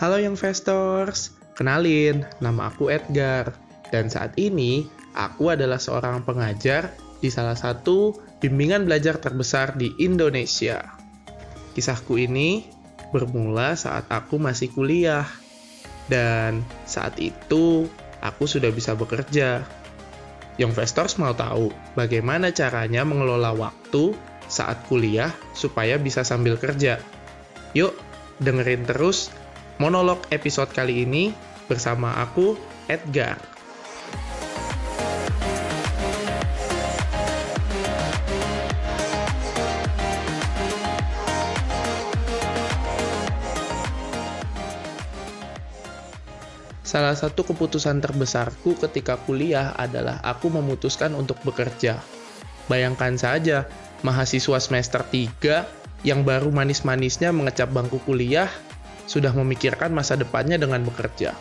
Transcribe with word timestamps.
Halo 0.00 0.16
Young 0.16 0.32
Investors, 0.32 1.36
kenalin, 1.52 2.24
nama 2.40 2.72
aku 2.72 2.88
Edgar. 2.88 3.52
Dan 3.92 4.08
saat 4.08 4.32
ini, 4.40 4.88
aku 5.12 5.52
adalah 5.52 5.76
seorang 5.76 6.24
pengajar 6.24 6.96
di 7.20 7.28
salah 7.28 7.52
satu 7.52 8.16
bimbingan 8.40 8.88
belajar 8.88 9.20
terbesar 9.20 9.76
di 9.76 9.92
Indonesia. 10.00 10.80
Kisahku 11.76 12.16
ini 12.16 12.64
bermula 13.12 13.76
saat 13.76 14.08
aku 14.08 14.40
masih 14.40 14.72
kuliah. 14.72 15.28
Dan 16.08 16.64
saat 16.88 17.20
itu, 17.20 17.84
aku 18.24 18.48
sudah 18.48 18.72
bisa 18.72 18.96
bekerja. 18.96 19.68
Young 20.56 20.72
Investors 20.72 21.20
mau 21.20 21.36
tahu 21.36 21.76
bagaimana 21.92 22.48
caranya 22.56 23.04
mengelola 23.04 23.52
waktu 23.52 24.16
saat 24.48 24.80
kuliah 24.88 25.28
supaya 25.52 26.00
bisa 26.00 26.24
sambil 26.24 26.56
kerja. 26.56 26.96
Yuk, 27.76 27.92
dengerin 28.40 28.88
terus 28.88 29.28
monolog 29.80 30.28
episode 30.28 30.68
kali 30.76 31.08
ini 31.08 31.32
bersama 31.64 32.20
aku, 32.20 32.52
Edgar. 32.84 33.40
Salah 46.84 47.14
satu 47.14 47.46
keputusan 47.46 48.02
terbesarku 48.02 48.76
ketika 48.76 49.16
kuliah 49.24 49.72
adalah 49.78 50.20
aku 50.20 50.52
memutuskan 50.52 51.16
untuk 51.16 51.40
bekerja. 51.40 52.02
Bayangkan 52.68 53.16
saja, 53.16 53.64
mahasiswa 54.04 54.58
semester 54.60 55.00
3 55.06 56.04
yang 56.04 56.26
baru 56.26 56.50
manis-manisnya 56.50 57.30
mengecap 57.30 57.70
bangku 57.70 58.02
kuliah 58.02 58.50
sudah 59.10 59.34
memikirkan 59.34 59.90
masa 59.90 60.14
depannya 60.14 60.54
dengan 60.54 60.86
bekerja. 60.86 61.34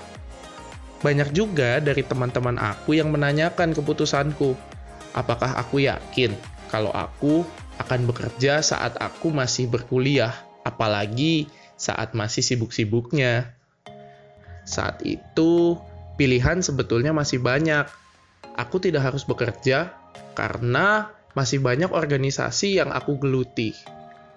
Banyak 1.05 1.29
juga 1.37 1.77
dari 1.77 2.01
teman-teman 2.01 2.57
aku 2.57 2.97
yang 2.97 3.13
menanyakan 3.13 3.77
keputusanku, 3.77 4.57
apakah 5.13 5.53
aku 5.53 5.85
yakin 5.85 6.33
kalau 6.73 6.89
aku 6.89 7.45
akan 7.77 8.09
bekerja 8.09 8.65
saat 8.65 8.97
aku 8.97 9.29
masih 9.29 9.69
berkuliah, 9.69 10.33
apalagi 10.65 11.45
saat 11.77 12.17
masih 12.17 12.41
sibuk-sibuknya. 12.41 13.53
Saat 14.67 15.05
itu, 15.05 15.79
pilihan 16.19 16.59
sebetulnya 16.59 17.15
masih 17.15 17.39
banyak. 17.39 17.87
Aku 18.59 18.83
tidak 18.83 19.13
harus 19.13 19.23
bekerja 19.23 19.95
karena 20.35 21.15
masih 21.31 21.63
banyak 21.63 21.89
organisasi 21.89 22.83
yang 22.83 22.91
aku 22.91 23.15
geluti. 23.17 23.71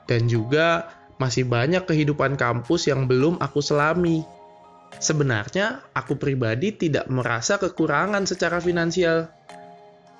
Dan 0.06 0.30
juga 0.30 0.86
masih 1.20 1.44
banyak 1.44 1.84
kehidupan 1.84 2.38
kampus 2.38 2.88
yang 2.88 3.04
belum 3.06 3.40
aku 3.40 3.60
selami. 3.60 4.24
Sebenarnya, 4.96 5.82
aku 5.96 6.20
pribadi 6.20 6.72
tidak 6.76 7.08
merasa 7.08 7.56
kekurangan 7.56 8.28
secara 8.28 8.60
finansial. 8.60 9.28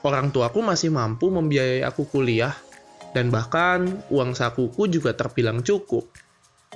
Orang 0.02 0.34
tuaku 0.34 0.64
masih 0.64 0.90
mampu 0.90 1.30
membiayai 1.30 1.86
aku 1.86 2.08
kuliah, 2.08 2.56
dan 3.14 3.30
bahkan 3.30 4.02
uang 4.10 4.34
sakuku 4.34 4.90
juga 4.90 5.14
terbilang 5.14 5.62
cukup. 5.62 6.08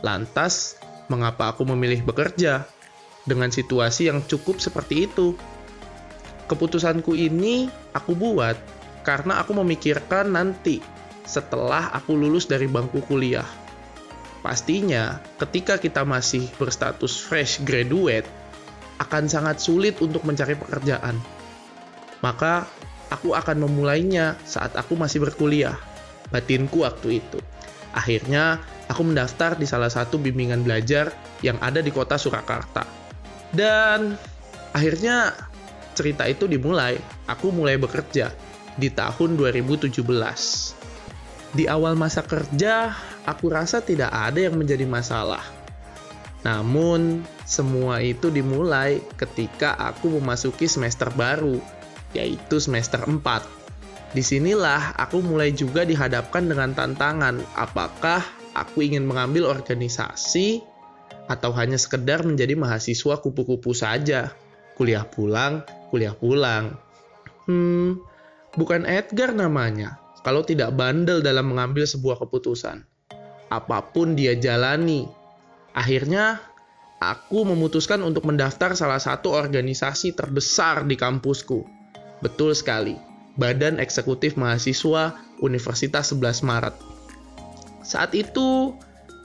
Lantas, 0.05 0.79
mengapa 1.09 1.51
aku 1.51 1.67
memilih 1.67 2.05
bekerja 2.07 2.69
dengan 3.27 3.51
situasi 3.51 4.13
yang 4.13 4.23
cukup 4.23 4.63
seperti 4.63 5.11
itu? 5.11 5.35
Keputusanku 6.47 7.19
ini 7.19 7.67
aku 7.91 8.15
buat 8.15 8.55
karena 9.03 9.43
aku 9.43 9.59
memikirkan 9.59 10.31
nanti 10.31 10.79
setelah 11.27 11.91
aku 11.91 12.15
lulus 12.15 12.47
dari 12.47 12.71
bangku 12.71 13.03
kuliah 13.03 13.66
Pastinya, 14.47 15.19
ketika 15.43 15.75
kita 15.75 16.07
masih 16.07 16.47
berstatus 16.55 17.19
fresh 17.19 17.59
graduate, 17.67 18.31
akan 19.03 19.27
sangat 19.27 19.59
sulit 19.59 19.99
untuk 19.99 20.23
mencari 20.23 20.55
pekerjaan. 20.55 21.19
Maka, 22.23 22.63
aku 23.11 23.35
akan 23.35 23.67
memulainya 23.67 24.39
saat 24.47 24.79
aku 24.79 24.95
masih 24.95 25.27
berkuliah. 25.27 25.75
Batinku 26.31 26.87
waktu 26.87 27.19
itu. 27.19 27.43
Akhirnya, 27.91 28.63
aku 28.87 29.03
mendaftar 29.03 29.59
di 29.59 29.67
salah 29.67 29.91
satu 29.91 30.15
bimbingan 30.15 30.63
belajar 30.63 31.11
yang 31.43 31.59
ada 31.59 31.83
di 31.83 31.91
kota 31.91 32.15
Surakarta. 32.15 32.87
Dan 33.51 34.15
akhirnya 34.71 35.35
cerita 35.99 36.23
itu 36.31 36.47
dimulai. 36.47 36.95
Aku 37.27 37.51
mulai 37.51 37.83
bekerja 37.83 38.31
di 38.79 38.95
tahun 38.95 39.35
2017. 39.35 39.91
Di 41.51 41.67
awal 41.67 41.99
masa 41.99 42.23
kerja, 42.23 42.95
aku 43.27 43.51
rasa 43.51 43.83
tidak 43.83 44.15
ada 44.15 44.47
yang 44.47 44.55
menjadi 44.57 44.87
masalah. 44.87 45.43
Namun, 46.47 47.27
semua 47.43 47.99
itu 47.99 48.31
dimulai 48.31 49.03
ketika 49.19 49.75
aku 49.75 50.23
memasuki 50.23 50.71
semester 50.71 51.11
baru, 51.19 51.59
yaitu 52.15 52.63
semester 52.63 53.03
4. 53.03 53.19
Di 54.15 54.23
sinilah 54.23 54.95
aku 54.95 55.21
mulai 55.27 55.51
juga 55.51 55.83
dihadapkan 55.83 56.47
dengan 56.47 56.71
tantangan 56.71 57.43
apakah 57.59 58.23
aku 58.55 58.87
ingin 58.87 59.03
mengambil 59.03 59.51
organisasi 59.51 60.63
atau 61.27 61.51
hanya 61.59 61.75
sekedar 61.75 62.23
menjadi 62.23 62.55
mahasiswa 62.55 63.19
kupu-kupu 63.19 63.75
saja. 63.75 64.31
Kuliah 64.79 65.03
pulang, 65.03 65.67
kuliah 65.91 66.15
pulang. 66.15 66.79
Hmm, 67.51 67.99
bukan 68.55 68.87
Edgar 68.87 69.35
namanya, 69.35 69.99
kalau 70.23 70.47
tidak 70.47 70.79
bandel 70.79 71.27
dalam 71.27 71.51
mengambil 71.51 71.83
sebuah 71.83 72.23
keputusan 72.23 72.87
apa 73.53 73.83
pun 73.93 74.19
dia 74.19 74.35
jalani. 74.35 75.07
Akhirnya, 75.77 76.41
aku 76.99 77.45
memutuskan 77.45 78.01
untuk 78.03 78.25
mendaftar 78.27 78.73
salah 78.73 79.01
satu 79.01 79.33
organisasi 79.35 80.17
terbesar 80.17 80.89
di 80.89 80.97
kampusku. 80.97 81.69
Betul 82.25 82.57
sekali, 82.57 82.97
Badan 83.37 83.77
Eksekutif 83.77 84.41
Mahasiswa 84.41 85.13
Universitas 85.45 86.17
11 86.17 86.41
Maret. 86.41 86.75
Saat 87.85 88.17
itu, 88.17 88.73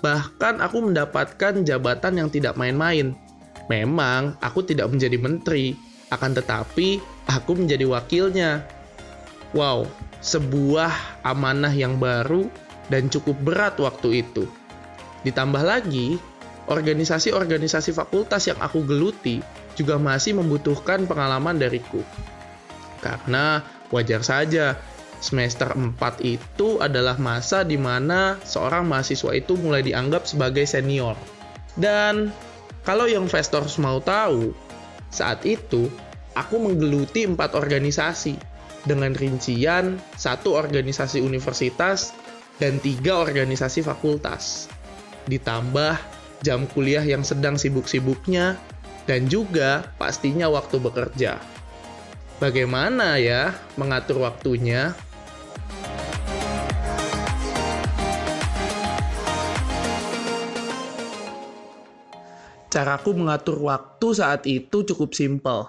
bahkan 0.03 0.59
aku 0.59 0.83
mendapatkan 0.83 1.63
jabatan 1.63 2.19
yang 2.19 2.29
tidak 2.29 2.59
main-main. 2.59 3.15
Memang, 3.71 4.35
aku 4.43 4.67
tidak 4.67 4.91
menjadi 4.91 5.15
menteri, 5.15 5.73
akan 6.11 6.35
tetapi 6.35 6.99
aku 7.31 7.55
menjadi 7.55 7.87
wakilnya. 7.87 8.67
Wow, 9.55 9.87
sebuah 10.19 11.23
amanah 11.23 11.71
yang 11.71 11.95
baru 11.95 12.51
dan 12.91 13.07
cukup 13.07 13.39
berat 13.39 13.79
waktu 13.79 14.27
itu. 14.27 14.43
Ditambah 15.23 15.63
lagi, 15.63 16.19
organisasi-organisasi 16.67 17.95
fakultas 17.95 18.51
yang 18.51 18.59
aku 18.59 18.83
geluti 18.83 19.39
juga 19.79 19.95
masih 19.95 20.35
membutuhkan 20.35 21.07
pengalaman 21.07 21.55
dariku. 21.55 22.03
Karena 22.99 23.63
wajar 23.89 24.21
saja, 24.21 24.75
semester 25.23 25.71
4 25.71 25.95
itu 26.21 26.77
adalah 26.83 27.15
masa 27.15 27.63
di 27.63 27.79
mana 27.79 28.35
seorang 28.43 28.85
mahasiswa 28.85 29.31
itu 29.31 29.55
mulai 29.55 29.81
dianggap 29.81 30.27
sebagai 30.27 30.67
senior. 30.67 31.15
Dan 31.79 32.29
kalau 32.83 33.07
yang 33.07 33.25
investors 33.29 33.79
mau 33.79 34.03
tahu, 34.03 34.51
saat 35.13 35.47
itu 35.47 35.87
aku 36.35 36.55
menggeluti 36.59 37.23
empat 37.23 37.55
organisasi 37.55 38.35
dengan 38.81 39.13
rincian 39.13 40.01
satu 40.17 40.57
organisasi 40.57 41.21
universitas 41.21 42.17
dan 42.61 42.77
tiga 42.77 43.17
organisasi 43.17 43.81
fakultas. 43.81 44.69
Ditambah 45.25 45.97
jam 46.45 46.69
kuliah 46.69 47.01
yang 47.01 47.25
sedang 47.25 47.57
sibuk-sibuknya, 47.57 48.53
dan 49.09 49.25
juga 49.25 49.89
pastinya 49.97 50.45
waktu 50.45 50.77
bekerja. 50.77 51.41
Bagaimana 52.37 53.17
ya 53.17 53.57
mengatur 53.81 54.21
waktunya? 54.21 54.93
Caraku 62.71 63.11
mengatur 63.11 63.59
waktu 63.59 64.07
saat 64.15 64.47
itu 64.47 64.85
cukup 64.87 65.11
simpel. 65.11 65.67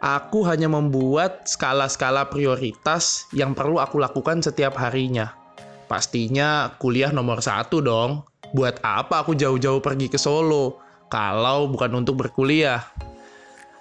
Aku 0.00 0.48
hanya 0.48 0.70
membuat 0.70 1.44
skala-skala 1.44 2.30
prioritas 2.32 3.28
yang 3.36 3.52
perlu 3.52 3.76
aku 3.82 4.00
lakukan 4.00 4.40
setiap 4.40 4.80
harinya 4.80 5.45
Pastinya 5.86 6.74
kuliah 6.82 7.14
nomor 7.14 7.38
satu 7.42 7.78
dong. 7.78 8.26
Buat 8.54 8.82
apa 8.82 9.22
aku 9.22 9.34
jauh-jauh 9.34 9.82
pergi 9.82 10.06
ke 10.10 10.18
Solo 10.18 10.78
kalau 11.10 11.70
bukan 11.70 12.02
untuk 12.02 12.18
berkuliah? 12.26 12.82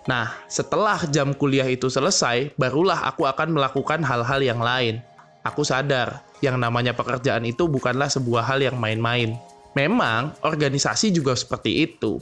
Nah, 0.05 0.37
setelah 0.45 1.01
jam 1.09 1.33
kuliah 1.33 1.65
itu 1.65 1.89
selesai, 1.89 2.53
barulah 2.61 3.09
aku 3.09 3.25
akan 3.25 3.57
melakukan 3.57 4.05
hal-hal 4.05 4.37
yang 4.37 4.61
lain. 4.61 5.01
Aku 5.41 5.65
sadar, 5.65 6.21
yang 6.45 6.61
namanya 6.61 6.93
pekerjaan 6.93 7.41
itu 7.45 7.65
bukanlah 7.65 8.09
sebuah 8.09 8.45
hal 8.45 8.61
yang 8.61 8.77
main-main. 8.77 9.33
Memang, 9.73 10.33
organisasi 10.45 11.09
juga 11.09 11.33
seperti 11.33 11.89
itu. 11.89 12.21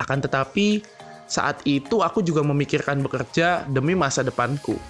Akan 0.00 0.24
tetapi, 0.24 0.80
saat 1.28 1.60
itu 1.68 2.00
aku 2.00 2.24
juga 2.24 2.40
memikirkan 2.40 3.04
bekerja 3.04 3.68
demi 3.68 3.92
masa 3.92 4.24
depanku. 4.24 4.80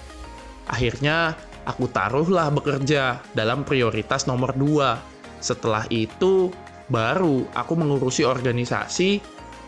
Akhirnya, 0.71 1.35
aku 1.69 1.85
taruhlah 1.93 2.49
bekerja 2.49 3.21
dalam 3.37 3.63
prioritas 3.69 4.25
nomor 4.25 4.57
dua. 4.57 4.97
Setelah 5.45 5.85
itu, 5.93 6.49
baru 6.89 7.45
aku 7.53 7.77
mengurusi 7.77 8.25
organisasi 8.25 9.21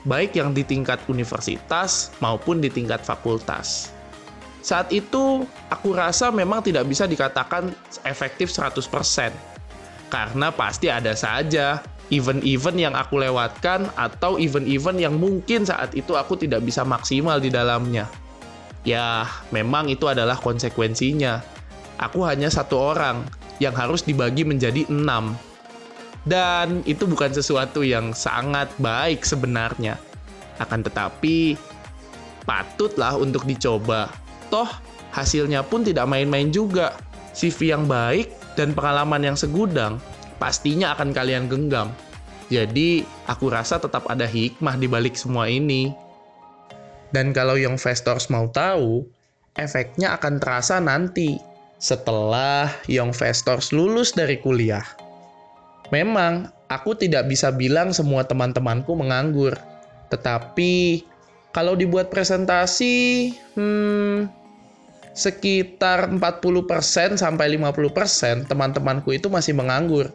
baik 0.08 0.41
yang 0.41 0.56
di 0.56 0.64
tingkat 0.64 1.05
universitas 1.12 2.08
maupun 2.25 2.64
di 2.64 2.73
tingkat 2.73 3.05
fakultas. 3.05 3.93
Saat 4.64 4.93
itu, 4.93 5.44
aku 5.69 5.93
rasa 5.93 6.32
memang 6.32 6.64
tidak 6.64 6.88
bisa 6.88 7.05
dikatakan 7.05 7.73
efektif 8.08 8.52
100%. 8.52 9.32
Karena 10.11 10.50
pasti 10.50 10.91
ada 10.91 11.14
saja 11.14 11.81
event-event 12.11 12.76
yang 12.76 12.94
aku 12.99 13.23
lewatkan 13.23 13.87
atau 13.94 14.37
event-event 14.37 14.99
yang 14.99 15.14
mungkin 15.17 15.62
saat 15.62 15.94
itu 15.94 16.19
aku 16.19 16.35
tidak 16.37 16.67
bisa 16.67 16.82
maksimal 16.82 17.38
di 17.38 17.49
dalamnya. 17.49 18.11
Ya, 18.82 19.29
memang 19.55 19.88
itu 19.88 20.08
adalah 20.08 20.37
konsekuensinya. 20.37 21.41
Aku 22.00 22.25
hanya 22.25 22.49
satu 22.49 22.97
orang 22.97 23.29
yang 23.61 23.76
harus 23.76 24.00
dibagi 24.00 24.41
menjadi 24.41 24.88
enam. 24.88 25.37
Dan 26.25 26.81
itu 26.88 27.05
bukan 27.05 27.29
sesuatu 27.32 27.85
yang 27.85 28.17
sangat 28.17 28.73
baik 28.81 29.20
sebenarnya. 29.20 30.00
Akan 30.56 30.81
tetapi, 30.81 31.61
patutlah 32.49 33.20
untuk 33.20 33.44
dicoba. 33.44 34.08
Toh, 34.49 34.69
hasilnya 35.12 35.61
pun 35.61 35.85
tidak 35.85 36.08
main-main 36.08 36.49
juga. 36.49 36.97
CV 37.37 37.73
yang 37.76 37.85
baik 37.85 38.32
dan 38.58 38.73
pengalaman 38.75 39.23
yang 39.23 39.37
segudang 39.38 40.02
pastinya 40.41 40.97
akan 40.97 41.12
kalian 41.12 41.52
genggam. 41.52 41.93
Jadi, 42.49 43.05
aku 43.29 43.52
rasa 43.52 43.79
tetap 43.79 44.08
ada 44.08 44.25
hikmah 44.26 44.75
di 44.81 44.88
balik 44.91 45.14
semua 45.14 45.47
ini. 45.47 45.94
Dan 47.14 47.31
kalau 47.31 47.55
yang 47.55 47.79
investors 47.79 48.26
mau 48.32 48.50
tahu, 48.50 49.06
efeknya 49.55 50.19
akan 50.19 50.43
terasa 50.43 50.82
nanti 50.82 51.50
setelah 51.81 52.69
Young 52.87 53.17
Investors 53.17 53.73
lulus 53.73 54.12
dari 54.12 54.37
kuliah. 54.37 54.85
Memang, 55.91 56.53
aku 56.71 56.94
tidak 56.94 57.27
bisa 57.27 57.50
bilang 57.50 57.91
semua 57.91 58.23
teman-temanku 58.23 58.93
menganggur. 58.94 59.56
Tetapi, 60.12 61.03
kalau 61.50 61.75
dibuat 61.75 62.12
presentasi, 62.12 63.32
hmm, 63.56 64.29
sekitar 65.17 66.12
40% 66.15 67.19
sampai 67.19 67.59
50% 67.59 68.47
teman-temanku 68.47 69.11
itu 69.17 69.26
masih 69.26 69.56
menganggur. 69.59 70.12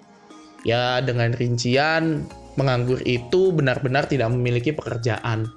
Ya, 0.63 1.03
dengan 1.03 1.35
rincian, 1.35 2.23
menganggur 2.56 3.03
itu 3.03 3.51
benar-benar 3.51 4.07
tidak 4.07 4.31
memiliki 4.31 4.71
pekerjaan. 4.71 5.50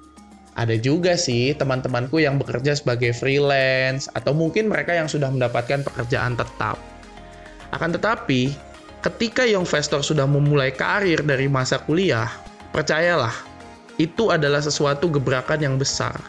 Ada 0.59 0.75
juga 0.75 1.15
sih 1.15 1.55
teman-temanku 1.55 2.19
yang 2.19 2.35
bekerja 2.35 2.75
sebagai 2.75 3.15
freelance, 3.15 4.11
atau 4.11 4.35
mungkin 4.35 4.67
mereka 4.67 4.91
yang 4.91 5.07
sudah 5.07 5.31
mendapatkan 5.31 5.87
pekerjaan 5.87 6.35
tetap. 6.35 6.75
Akan 7.71 7.95
tetapi, 7.95 8.51
ketika 8.99 9.47
young 9.47 9.63
investor 9.63 10.03
sudah 10.03 10.27
memulai 10.27 10.75
karir 10.75 11.23
dari 11.23 11.47
masa 11.47 11.79
kuliah, 11.79 12.27
percayalah, 12.75 13.31
itu 13.95 14.35
adalah 14.35 14.59
sesuatu 14.59 15.07
gebrakan 15.07 15.63
yang 15.63 15.75
besar. 15.79 16.19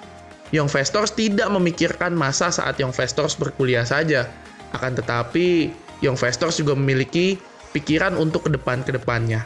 Young 0.54 0.70
investors 0.70 1.10
tidak 1.10 1.50
memikirkan 1.50 2.14
masa 2.14 2.54
saat 2.54 2.78
young 2.78 2.94
investors 2.94 3.34
berkuliah 3.34 3.82
saja, 3.82 4.30
akan 4.78 4.94
tetapi 4.94 5.74
young 6.06 6.14
investors 6.14 6.62
juga 6.62 6.78
memiliki 6.78 7.34
pikiran 7.74 8.14
untuk 8.14 8.46
ke 8.46 8.54
depan-ke 8.54 8.94
depannya. 8.94 9.42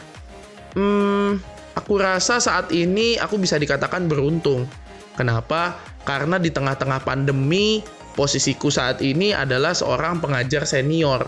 Hmm, 0.77 1.41
aku 1.75 1.99
rasa 1.99 2.39
saat 2.39 2.71
ini 2.71 3.19
aku 3.19 3.37
bisa 3.37 3.59
dikatakan 3.59 4.07
beruntung. 4.07 4.65
Kenapa? 5.15 5.79
Karena 6.07 6.39
di 6.39 6.51
tengah-tengah 6.51 7.03
pandemi, 7.03 7.83
posisiku 8.15 8.71
saat 8.71 9.03
ini 9.03 9.35
adalah 9.35 9.75
seorang 9.75 10.23
pengajar 10.23 10.63
senior 10.63 11.27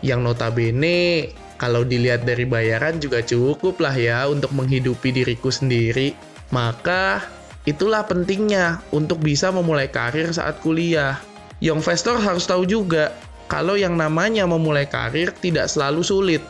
yang 0.00 0.22
notabene 0.24 1.30
kalau 1.58 1.82
dilihat 1.82 2.22
dari 2.22 2.46
bayaran 2.46 3.02
juga 3.02 3.18
cukup 3.20 3.82
lah 3.82 3.92
ya 3.92 4.30
untuk 4.30 4.54
menghidupi 4.54 5.10
diriku 5.10 5.50
sendiri. 5.50 6.14
Maka 6.54 7.20
itulah 7.68 8.06
pentingnya 8.06 8.80
untuk 8.94 9.20
bisa 9.20 9.52
memulai 9.52 9.90
karir 9.90 10.32
saat 10.32 10.62
kuliah. 10.64 11.20
Young 11.58 11.82
investor 11.82 12.16
harus 12.22 12.46
tahu 12.46 12.62
juga 12.62 13.10
kalau 13.50 13.74
yang 13.74 13.98
namanya 13.98 14.46
memulai 14.46 14.86
karir 14.86 15.34
tidak 15.34 15.66
selalu 15.66 16.06
sulit. 16.06 16.42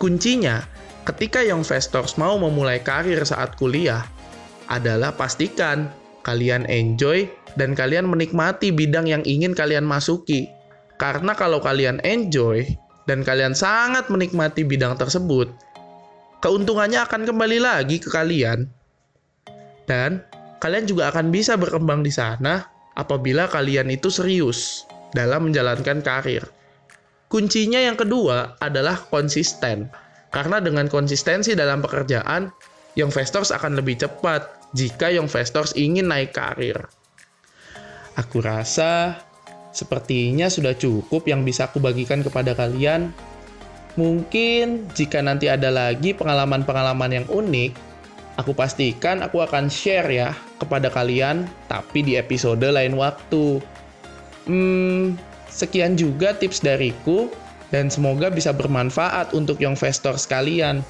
Kuncinya, 0.00 0.64
ketika 1.10 1.42
young 1.42 1.66
investors 1.66 2.14
mau 2.14 2.38
memulai 2.38 2.78
karir 2.78 3.18
saat 3.26 3.58
kuliah, 3.58 4.06
adalah 4.70 5.10
pastikan 5.10 5.90
kalian 6.22 6.62
enjoy 6.70 7.26
dan 7.58 7.74
kalian 7.74 8.06
menikmati 8.06 8.70
bidang 8.70 9.10
yang 9.10 9.26
ingin 9.26 9.50
kalian 9.50 9.82
masuki. 9.82 10.46
Karena 11.02 11.34
kalau 11.34 11.58
kalian 11.58 11.98
enjoy 12.06 12.62
dan 13.10 13.26
kalian 13.26 13.58
sangat 13.58 14.06
menikmati 14.06 14.62
bidang 14.62 14.94
tersebut, 14.94 15.50
keuntungannya 16.38 17.02
akan 17.02 17.26
kembali 17.26 17.58
lagi 17.58 17.98
ke 17.98 18.06
kalian. 18.06 18.70
Dan 19.90 20.22
kalian 20.62 20.86
juga 20.86 21.10
akan 21.10 21.34
bisa 21.34 21.58
berkembang 21.58 22.06
di 22.06 22.14
sana 22.14 22.70
apabila 22.94 23.50
kalian 23.50 23.90
itu 23.90 24.06
serius 24.12 24.86
dalam 25.10 25.50
menjalankan 25.50 25.98
karir. 26.06 26.46
Kuncinya 27.26 27.82
yang 27.82 27.98
kedua 27.98 28.54
adalah 28.62 29.02
konsisten. 29.10 29.90
Karena 30.30 30.62
dengan 30.62 30.86
konsistensi 30.86 31.58
dalam 31.58 31.82
pekerjaan, 31.82 32.50
young 32.94 33.10
investors 33.10 33.50
akan 33.50 33.78
lebih 33.78 33.98
cepat 33.98 34.70
jika 34.74 35.10
young 35.10 35.26
investors 35.26 35.74
ingin 35.74 36.10
naik 36.10 36.34
karir. 36.34 36.86
Aku 38.14 38.42
rasa 38.42 39.18
Sepertinya 39.70 40.50
sudah 40.50 40.74
cukup 40.74 41.30
yang 41.30 41.46
bisa 41.46 41.70
aku 41.70 41.78
bagikan 41.78 42.26
kepada 42.26 42.58
kalian. 42.58 43.14
Mungkin 43.94 44.90
jika 44.94 45.22
nanti 45.22 45.50
ada 45.50 45.70
lagi 45.70 46.14
pengalaman-pengalaman 46.14 47.22
yang 47.22 47.26
unik, 47.30 47.74
aku 48.38 48.54
pastikan 48.54 49.22
aku 49.22 49.42
akan 49.42 49.70
share 49.70 50.10
ya 50.10 50.30
kepada 50.58 50.90
kalian, 50.90 51.46
tapi 51.70 52.02
di 52.02 52.18
episode 52.18 52.62
lain 52.62 52.98
waktu. 52.98 53.62
Hmm, 54.46 55.14
sekian 55.46 55.94
juga 55.94 56.34
tips 56.34 56.62
dariku, 56.62 57.30
dan 57.70 57.90
semoga 57.90 58.30
bisa 58.30 58.50
bermanfaat 58.50 59.34
untuk 59.34 59.58
young 59.62 59.78
investor 59.78 60.18
sekalian. 60.18 60.82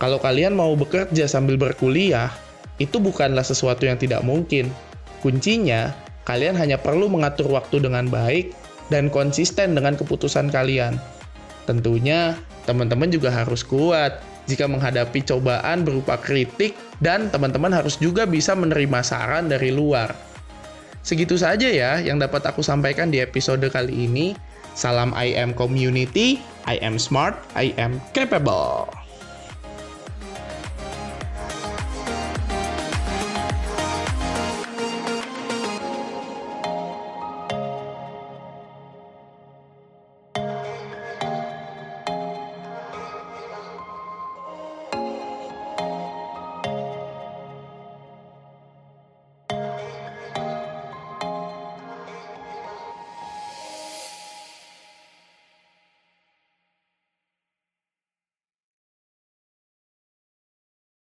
Kalau 0.00 0.16
kalian 0.16 0.56
mau 0.56 0.72
bekerja 0.78 1.28
sambil 1.28 1.60
berkuliah, 1.60 2.32
itu 2.80 2.96
bukanlah 2.96 3.44
sesuatu 3.44 3.84
yang 3.84 4.00
tidak 4.00 4.24
mungkin. 4.24 4.72
Kuncinya 5.20 5.92
Kalian 6.30 6.54
hanya 6.54 6.78
perlu 6.78 7.10
mengatur 7.10 7.50
waktu 7.50 7.82
dengan 7.82 8.06
baik 8.06 8.52
dan 8.92 9.08
konsisten 9.10 9.74
dengan 9.74 9.98
keputusan 9.98 10.52
kalian. 10.52 10.94
Tentunya, 11.66 12.38
teman-teman 12.70 13.10
juga 13.10 13.34
harus 13.34 13.66
kuat 13.66 14.22
jika 14.46 14.70
menghadapi 14.70 15.26
cobaan 15.26 15.82
berupa 15.82 16.14
kritik 16.14 16.78
dan 17.02 17.34
teman-teman 17.34 17.74
harus 17.74 17.98
juga 17.98 18.30
bisa 18.30 18.54
menerima 18.54 19.02
saran 19.02 19.50
dari 19.50 19.74
luar. 19.74 20.14
Segitu 21.00 21.34
saja 21.34 21.66
ya 21.66 21.98
yang 21.98 22.20
dapat 22.22 22.46
aku 22.46 22.62
sampaikan 22.62 23.08
di 23.10 23.18
episode 23.18 23.66
kali 23.66 24.06
ini. 24.06 24.36
Salam 24.74 25.12
I 25.14 25.34
am 25.36 25.54
community, 25.54 26.42
I 26.66 26.76
am 26.80 26.98
smart, 26.98 27.34
I 27.54 27.74
am 27.78 28.00
capable. 28.14 28.99